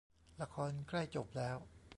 [0.41, 1.57] ละครใกล้จบแล้ว